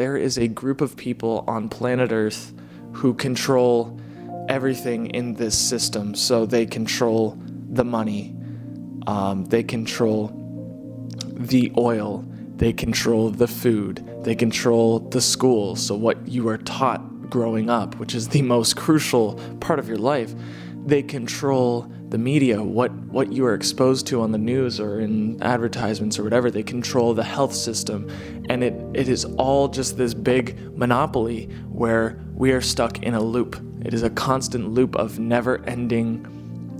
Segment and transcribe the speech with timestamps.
[0.00, 2.54] there is a group of people on planet Earth
[2.94, 4.00] who control
[4.48, 6.14] everything in this system.
[6.14, 7.36] So they control
[7.68, 8.34] the money,
[9.06, 10.32] um, they control
[11.36, 12.24] the oil,
[12.56, 15.76] they control the food, they control the school.
[15.76, 19.98] So, what you are taught growing up, which is the most crucial part of your
[19.98, 20.34] life,
[20.86, 25.40] they control the media, what, what you are exposed to on the news or in
[25.42, 26.50] advertisements or whatever.
[26.50, 28.10] They control the health system.
[28.48, 33.22] And it, it is all just this big monopoly where we are stuck in a
[33.22, 33.60] loop.
[33.84, 36.26] It is a constant loop of never ending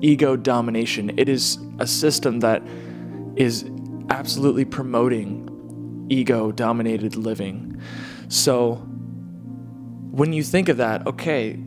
[0.02, 1.16] ego domination.
[1.16, 2.62] It is a system that
[3.36, 3.70] is
[4.10, 7.80] absolutely promoting ego dominated living.
[8.28, 8.74] So
[10.10, 11.60] when you think of that, okay,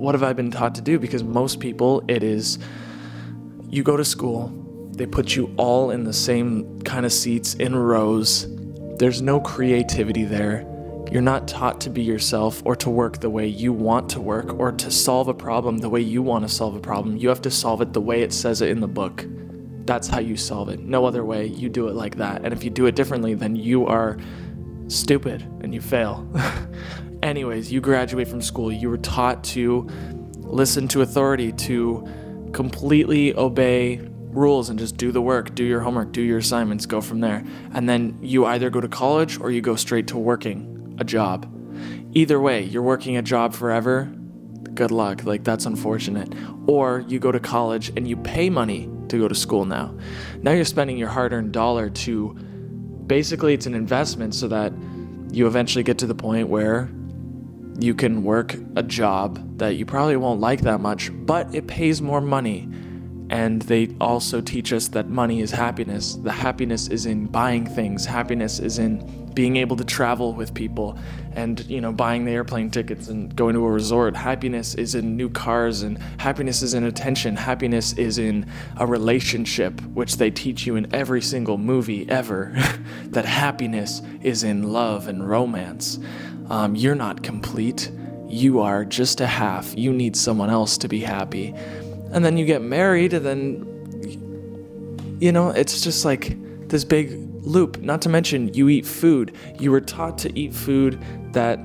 [0.00, 0.98] what have I been taught to do?
[0.98, 2.58] Because most people, it is
[3.68, 4.52] you go to school,
[4.92, 8.48] they put you all in the same kind of seats in rows.
[8.98, 10.66] There's no creativity there.
[11.12, 14.58] You're not taught to be yourself or to work the way you want to work
[14.58, 17.16] or to solve a problem the way you want to solve a problem.
[17.16, 19.24] You have to solve it the way it says it in the book.
[19.86, 20.80] That's how you solve it.
[20.80, 21.46] No other way.
[21.46, 22.44] You do it like that.
[22.44, 24.18] And if you do it differently, then you are
[24.88, 26.28] stupid and you fail.
[27.22, 28.72] Anyways, you graduate from school.
[28.72, 29.88] You were taught to
[30.38, 32.06] listen to authority, to
[32.52, 34.00] completely obey
[34.32, 37.44] rules and just do the work, do your homework, do your assignments, go from there.
[37.72, 41.46] And then you either go to college or you go straight to working a job.
[42.12, 44.04] Either way, you're working a job forever.
[44.74, 45.24] Good luck.
[45.24, 46.32] Like, that's unfortunate.
[46.66, 49.94] Or you go to college and you pay money to go to school now.
[50.42, 52.34] Now you're spending your hard earned dollar to
[53.06, 54.72] basically, it's an investment so that
[55.32, 56.88] you eventually get to the point where
[57.80, 62.00] you can work a job that you probably won't like that much, but it pays
[62.02, 62.68] more money.
[63.30, 66.16] And they also teach us that money is happiness.
[66.16, 68.04] The happiness is in buying things.
[68.04, 70.98] Happiness is in being able to travel with people
[71.34, 74.16] and you know buying the airplane tickets and going to a resort.
[74.16, 77.36] Happiness is in new cars and happiness is in attention.
[77.36, 78.46] Happiness is in
[78.78, 82.52] a relationship, which they teach you in every single movie ever.
[83.06, 85.98] that happiness is in love and romance.
[86.48, 87.90] Um, you're not complete.
[88.28, 89.76] You are just a half.
[89.76, 91.54] You need someone else to be happy
[92.12, 93.66] and then you get married and then
[95.20, 96.36] you know it's just like
[96.70, 99.36] this big loop not to mention you eat food.
[99.58, 101.58] You were taught to eat food that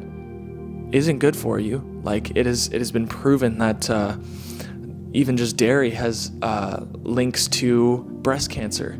[0.92, 1.78] isn't good for you.
[2.04, 4.18] Like it is it has been proven that uh,
[5.14, 9.00] even just dairy has uh, links to breast cancer.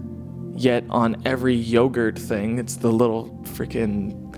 [0.56, 4.38] Yet on every yogurt thing it's the little freaking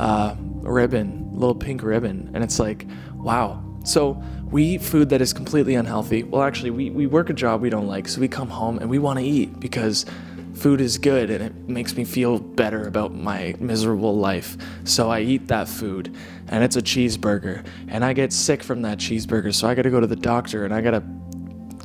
[0.00, 2.30] uh, ribbon little pink ribbon.
[2.34, 3.62] And it's like wow.
[3.84, 6.22] So we eat food that is completely unhealthy.
[6.22, 8.88] Well, actually, we, we work a job we don't like, so we come home and
[8.88, 10.06] we want to eat because
[10.54, 14.56] food is good and it makes me feel better about my miserable life.
[14.84, 16.14] So I eat that food
[16.48, 19.54] and it's a cheeseburger and I get sick from that cheeseburger.
[19.54, 21.02] So I got to go to the doctor and I got to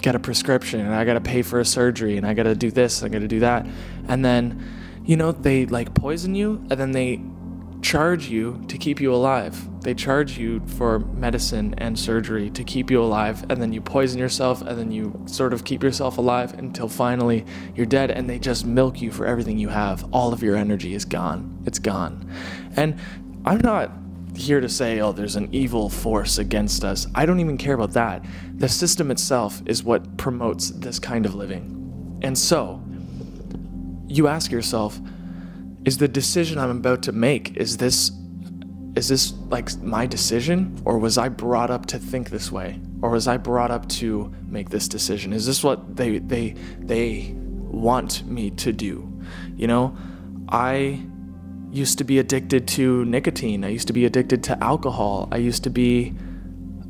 [0.02, 2.56] get a prescription and I got to pay for a surgery and I got to
[2.56, 3.66] do this, and I got to do that.
[4.08, 4.64] And then,
[5.06, 7.22] you know, they like poison you and then they
[7.82, 9.82] charge you to keep you alive.
[9.82, 14.20] They charge you for medicine and surgery to keep you alive, and then you poison
[14.20, 17.46] yourself, and then you sort of keep yourself alive until finally
[17.76, 20.08] you're dead, and they just milk you for everything you have.
[20.12, 21.62] All of your energy is gone.
[21.66, 22.30] It's gone.
[22.76, 23.00] And
[23.46, 23.92] I'm not
[24.36, 27.08] here to say, oh, there's an evil force against us.
[27.16, 28.26] I don't even care about that.
[28.56, 32.20] The system itself is what promotes this kind of living.
[32.22, 32.82] And so,
[34.08, 35.00] you ask yourself,
[35.88, 38.12] is the decision I'm about to make is this
[38.98, 40.82] is this like my decision?
[40.84, 42.82] Or was I brought up to think this way?
[43.02, 45.32] Or was I brought up to make this decision?
[45.32, 48.92] Is this what they they they want me to do?
[49.56, 49.96] You know
[50.50, 51.02] I
[51.72, 53.64] used to be addicted to nicotine.
[53.64, 55.30] I used to be addicted to alcohol.
[55.32, 56.14] I used to be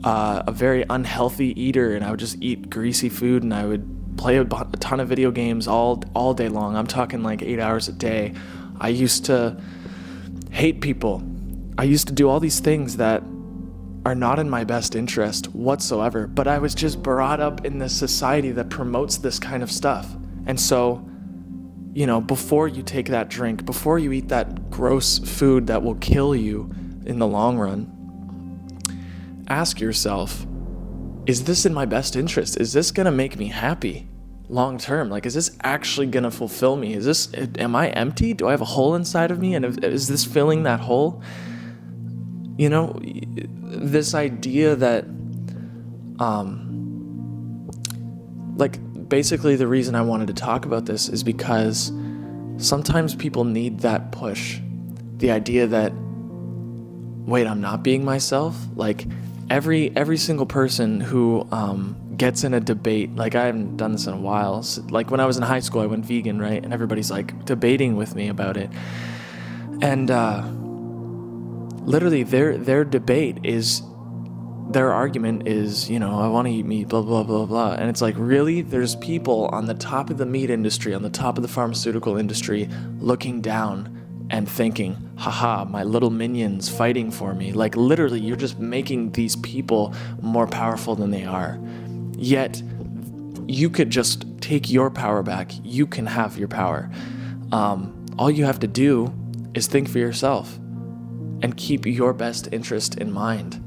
[0.03, 4.17] uh, a very unhealthy eater and I would just eat greasy food and I would
[4.17, 6.75] play a, a ton of video games all all day long.
[6.75, 8.33] I'm talking like 8 hours a day
[8.79, 9.61] I used to
[10.51, 11.23] hate people.
[11.77, 13.24] I used to do all these things that
[14.06, 17.95] are not in my best interest whatsoever, but I was just brought up in this
[17.95, 20.15] society that promotes this kind of stuff.
[20.45, 21.06] And so,
[21.94, 25.95] you know, before you take that drink, before you eat that gross food that will
[25.95, 26.71] kill you
[27.06, 27.91] in the long run,
[29.50, 30.45] ask yourself,
[31.25, 32.59] is this in my best interest?
[32.62, 34.07] Is this going to make me happy?
[34.49, 36.94] Long term like is this actually going to fulfill me?
[36.94, 38.33] Is this am i empty?
[38.33, 39.55] Do i have a hole inside of me?
[39.55, 41.21] And is this filling that hole?
[42.57, 45.05] You know this idea that
[46.19, 46.63] um
[48.55, 51.91] like basically the reason i wanted to talk about this is because
[52.57, 54.59] sometimes people need that push.
[55.17, 55.93] The idea that
[57.25, 58.55] wait, I'm not being myself.
[58.75, 59.05] Like
[59.50, 64.07] every every single person who um, gets in a debate, like I haven't done this
[64.07, 64.63] in a while.
[64.63, 66.63] So, like when I was in high school, I went vegan, right?
[66.63, 68.69] And everybody's like debating with me about it,
[69.81, 70.43] and uh,
[71.87, 73.81] literally their their debate is
[74.69, 77.73] their argument is, you know, I want to eat meat, blah, blah, blah, blah.
[77.73, 78.61] And it's like, really?
[78.61, 82.17] There's people on the top of the meat industry, on the top of the pharmaceutical
[82.17, 82.67] industry,
[82.99, 87.53] looking down and thinking, haha, my little minions fighting for me.
[87.53, 91.57] Like, literally, you're just making these people more powerful than they are.
[92.17, 92.61] Yet,
[93.47, 95.51] you could just take your power back.
[95.63, 96.89] You can have your power.
[97.51, 99.13] Um, all you have to do
[99.53, 100.57] is think for yourself
[101.41, 103.63] and keep your best interest in mind.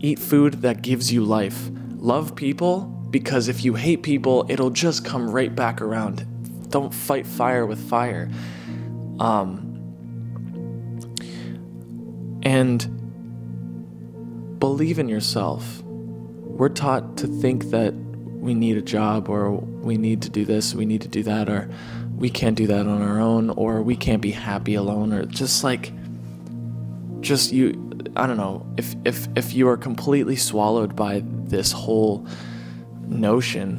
[0.00, 1.70] Eat food that gives you life.
[1.96, 2.80] Love people
[3.10, 6.26] because if you hate people, it'll just come right back around.
[6.70, 8.30] Don't fight fire with fire.
[9.18, 9.64] Um,
[12.42, 12.86] and
[14.58, 15.82] believe in yourself.
[16.58, 20.74] We're taught to think that we need a job or we need to do this,
[20.74, 21.70] we need to do that, or
[22.16, 25.62] we can't do that on our own, or we can't be happy alone, or just
[25.62, 25.92] like,
[27.20, 27.84] just you.
[28.16, 32.26] I don't know if if if you are completely swallowed by this whole
[33.06, 33.78] notion,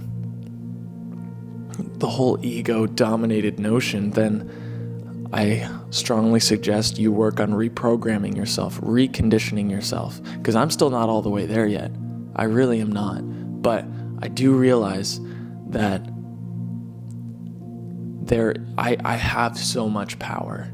[1.98, 4.50] the whole ego dominated notion, then
[5.34, 11.22] I strongly suggest you work on reprogramming yourself, reconditioning yourself, because I'm still not all
[11.22, 11.92] the way there yet.
[12.40, 13.22] I really am not.
[13.62, 13.86] But
[14.22, 15.20] I do realize
[15.68, 16.02] that
[18.26, 20.72] there I, I have so much power.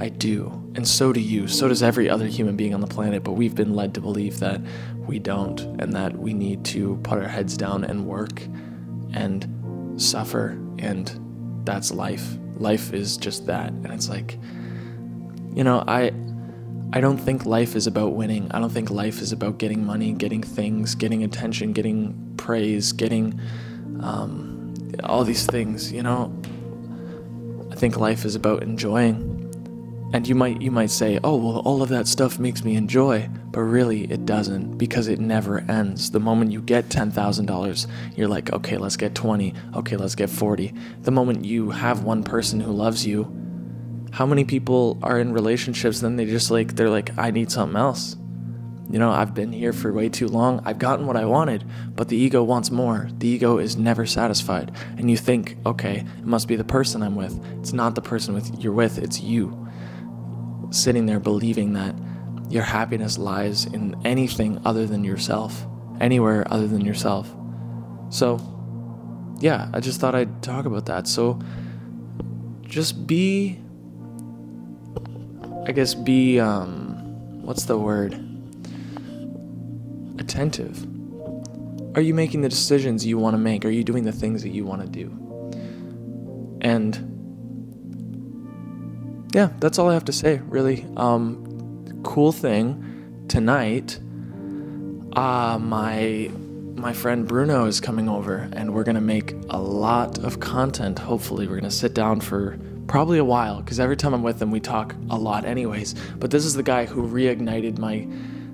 [0.00, 0.50] I do.
[0.74, 1.48] And so do you.
[1.48, 3.22] So does every other human being on the planet.
[3.24, 4.60] But we've been led to believe that
[5.06, 8.42] we don't and that we need to put our heads down and work
[9.12, 9.46] and
[9.96, 10.58] suffer.
[10.78, 13.68] And that's life life is just that.
[13.68, 14.38] And it's like,
[15.54, 16.12] you know, I
[16.92, 18.50] I don't think life is about winning.
[18.52, 23.40] I don't think life is about getting money, getting things, getting attention, getting praise, getting
[24.00, 24.72] um,
[25.02, 25.92] all these things.
[25.92, 26.32] You know,
[27.70, 29.34] I think life is about enjoying.
[30.12, 33.28] And you might you might say, "Oh, well, all of that stuff makes me enjoy,"
[33.50, 36.12] but really it doesn't because it never ends.
[36.12, 39.52] The moment you get $10,000, you're like, "Okay, let's get 20.
[39.74, 40.72] Okay, let's get 40."
[41.02, 43.26] The moment you have one person who loves you,
[44.12, 47.76] how many people are in relationships then they just like they're like, "I need something
[47.76, 48.16] else."
[48.88, 50.62] You know, I've been here for way too long.
[50.64, 51.64] I've gotten what I wanted,
[51.96, 53.08] but the ego wants more.
[53.18, 54.70] The ego is never satisfied.
[54.96, 57.36] And you think, okay, it must be the person I'm with.
[57.58, 59.66] It's not the person with you're with, it's you
[60.70, 61.94] sitting there believing that
[62.48, 65.66] your happiness lies in anything other than yourself,
[66.00, 67.34] anywhere other than yourself.
[68.10, 68.38] So,
[69.40, 71.08] yeah, I just thought I'd talk about that.
[71.08, 71.40] So,
[72.62, 73.60] just be,
[75.66, 78.12] I guess, be, um, what's the word?
[80.16, 80.86] Attentive.
[81.96, 83.64] Are you making the decisions you want to make?
[83.64, 86.58] Are you doing the things that you want to do?
[86.60, 86.94] And
[89.34, 90.86] yeah, that's all I have to say, really.
[90.96, 93.98] Um, cool thing tonight.
[95.14, 96.30] Uh, my
[96.76, 100.98] my friend Bruno is coming over, and we're gonna make a lot of content.
[100.98, 104.50] Hopefully, we're gonna sit down for probably a while because every time I'm with him,
[104.50, 105.94] we talk a lot, anyways.
[106.18, 108.06] But this is the guy who reignited my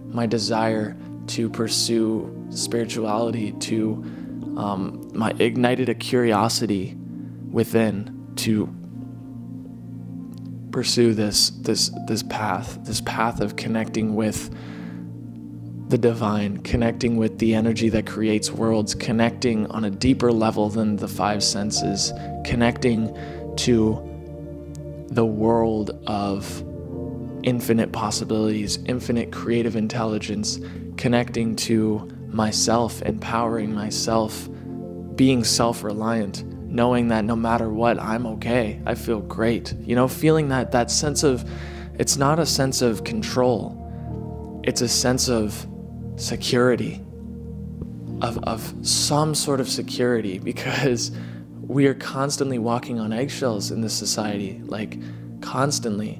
[0.08, 0.96] my desire
[1.28, 4.04] to pursue spirituality, to
[4.56, 6.96] um, my ignited a curiosity
[7.50, 8.74] within to
[10.70, 14.54] pursue this this this path, this path of connecting with
[15.88, 20.96] the divine, connecting with the energy that creates worlds, connecting on a deeper level than
[20.96, 22.12] the five senses,
[22.44, 23.14] connecting
[23.56, 24.11] to
[25.14, 26.64] the world of
[27.42, 30.58] infinite possibilities, infinite creative intelligence,
[30.96, 34.48] connecting to myself, empowering myself,
[35.14, 38.80] being self reliant, knowing that no matter what, I'm okay.
[38.86, 39.74] I feel great.
[39.80, 41.48] You know, feeling that that sense of
[41.98, 43.78] it's not a sense of control.
[44.64, 45.66] It's a sense of
[46.16, 47.04] security.
[48.22, 51.10] Of of some sort of security because
[51.66, 54.98] we are constantly walking on eggshells in this society, like
[55.40, 56.14] constantly.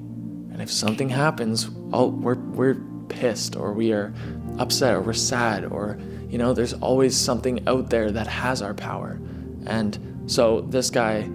[0.51, 2.75] And if something happens, oh, we're we're
[3.09, 4.13] pissed or we are
[4.57, 5.99] upset or we're sad or
[6.33, 9.21] you know, there's always something out there that has our power.
[9.67, 11.29] And so this guy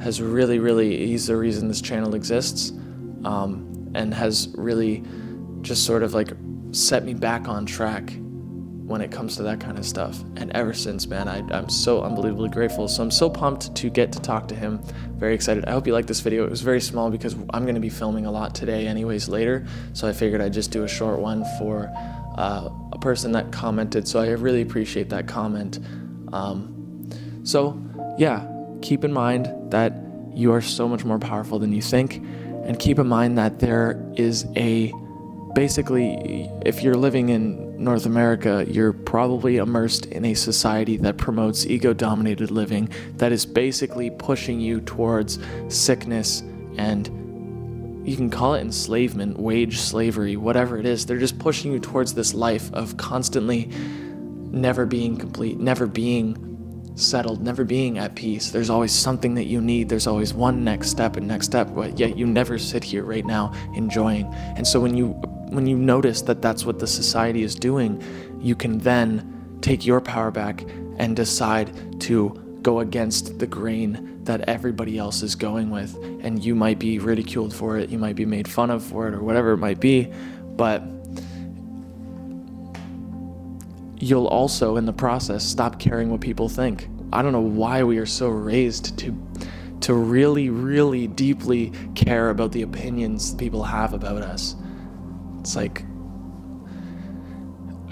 [0.00, 2.72] has really, really, he's the reason this channel exists
[3.24, 5.04] um, and has really
[5.62, 6.32] just sort of like
[6.72, 8.12] set me back on track
[8.90, 10.20] when it comes to that kind of stuff.
[10.34, 12.88] And ever since, man, I, I'm so unbelievably grateful.
[12.88, 14.82] So I'm so pumped to get to talk to him.
[15.14, 15.64] Very excited.
[15.66, 16.44] I hope you like this video.
[16.44, 19.64] It was very small because I'm going to be filming a lot today, anyways, later.
[19.92, 21.88] So I figured I'd just do a short one for
[22.36, 24.08] uh, a person that commented.
[24.08, 25.78] So I really appreciate that comment.
[26.32, 27.08] Um,
[27.44, 27.80] so,
[28.18, 28.44] yeah,
[28.82, 29.94] keep in mind that
[30.34, 32.16] you are so much more powerful than you think.
[32.64, 34.92] And keep in mind that there is a
[35.54, 41.64] basically, if you're living in North America, you're probably immersed in a society that promotes
[41.64, 46.42] ego dominated living that is basically pushing you towards sickness
[46.76, 47.08] and
[48.04, 51.06] you can call it enslavement, wage slavery, whatever it is.
[51.06, 53.70] They're just pushing you towards this life of constantly
[54.50, 58.50] never being complete, never being settled, never being at peace.
[58.50, 59.88] There's always something that you need.
[59.88, 63.24] There's always one next step and next step, but yet you never sit here right
[63.24, 64.26] now enjoying.
[64.56, 65.18] And so when you
[65.50, 68.02] when you notice that that's what the society is doing,
[68.40, 70.64] you can then take your power back
[70.96, 72.30] and decide to
[72.62, 75.94] go against the grain that everybody else is going with.
[76.22, 79.14] And you might be ridiculed for it, you might be made fun of for it,
[79.14, 80.12] or whatever it might be.
[80.56, 80.82] But
[83.96, 86.88] you'll also, in the process, stop caring what people think.
[87.12, 89.16] I don't know why we are so raised to
[89.80, 94.54] to really, really deeply care about the opinions people have about us.
[95.40, 95.84] It's like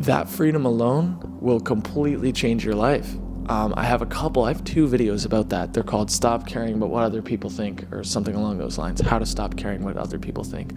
[0.00, 3.14] that freedom alone will completely change your life.
[3.48, 5.72] Um, I have a couple, I have two videos about that.
[5.72, 9.00] They're called Stop Caring About What Other People Think, or something along those lines.
[9.00, 10.72] How to Stop Caring What Other People Think.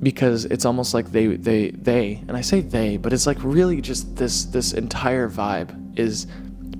[0.00, 3.80] Because it's almost like they, they, they, and I say they, but it's like really
[3.80, 6.28] just this, this entire vibe is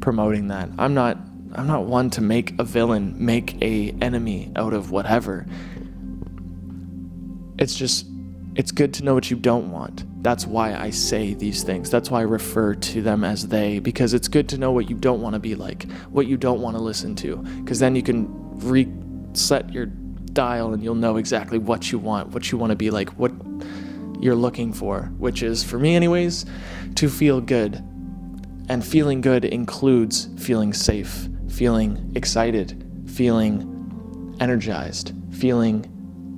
[0.00, 0.70] promoting that.
[0.78, 1.18] I'm not,
[1.52, 5.46] I'm not one to make a villain, make a enemy out of whatever.
[7.60, 8.06] It's just,
[8.56, 10.04] it's good to know what you don't want.
[10.22, 11.90] That's why I say these things.
[11.90, 14.96] That's why I refer to them as they, because it's good to know what you
[14.96, 18.02] don't want to be like, what you don't want to listen to, because then you
[18.02, 18.28] can
[18.60, 22.90] reset your dial and you'll know exactly what you want, what you want to be
[22.90, 23.32] like, what
[24.20, 26.46] you're looking for, which is, for me, anyways,
[26.94, 27.76] to feel good.
[28.68, 35.84] And feeling good includes feeling safe, feeling excited, feeling energized, feeling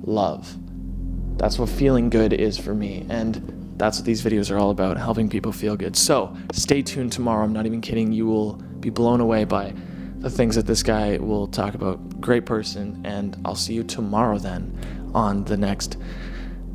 [0.03, 0.57] love.
[1.37, 3.05] That's what feeling good is for me.
[3.09, 5.95] And that's what these videos are all about, helping people feel good.
[5.95, 7.43] So stay tuned tomorrow.
[7.43, 8.11] I'm not even kidding.
[8.11, 9.73] You will be blown away by
[10.19, 12.21] the things that this guy will talk about.
[12.21, 13.01] Great person.
[13.03, 15.97] And I'll see you tomorrow then on the next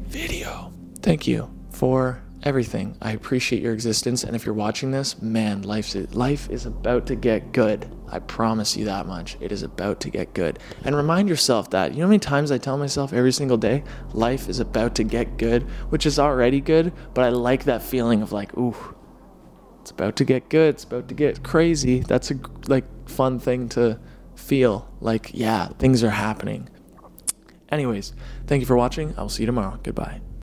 [0.07, 0.73] video.
[1.01, 2.97] Thank you for everything.
[3.03, 4.25] I appreciate your existence.
[4.25, 7.91] And if you're watching this, man, life's, life is about to get good.
[8.11, 9.37] I promise you that much.
[9.41, 10.59] It is about to get good.
[10.85, 11.93] And remind yourself that.
[11.93, 15.05] You know how many times I tell myself every single day, life is about to
[15.05, 18.77] get good, which is already good, but I like that feeling of like, ooh,
[19.81, 20.75] it's about to get good.
[20.75, 22.01] It's about to get crazy.
[22.01, 22.35] That's a
[22.67, 23.99] like fun thing to
[24.37, 24.89] feel.
[25.01, 26.69] Like, yeah, things are happening.
[27.71, 28.13] Anyways,
[28.47, 29.15] thank you for watching.
[29.17, 29.79] I will see you tomorrow.
[29.83, 30.21] Goodbye.